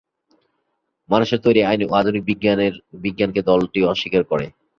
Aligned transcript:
মানুষের 1.09 1.39
তৈরি 1.45 1.61
আইন 1.63 1.81
ও 1.85 1.97
আধুনিক 1.99 2.23
বিজ্ঞানকে 3.03 3.41
দলটি 3.49 3.79
অস্বীকার 3.91 4.23
করে। 4.31 4.45